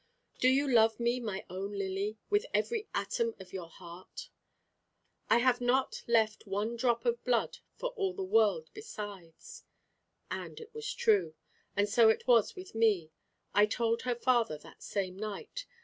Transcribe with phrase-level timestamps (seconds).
[0.39, 4.29] "Do you love me, my own Lily, with every atom of your heart?"
[5.29, 9.63] "I have not left one drop of blood for all the world besides."
[10.31, 11.35] And it was true.
[11.75, 13.11] And so it was with me.
[13.53, 15.67] I told her father that same night.